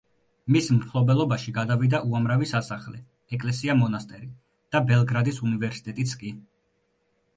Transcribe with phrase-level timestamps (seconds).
[0.53, 3.01] მის მფლობელობაში გადავიდა უამრავი სასახლე,
[3.37, 4.31] ეკლესია-მონასტერი
[4.77, 6.33] და ბელგრადის უნივერსიტეტიც კი.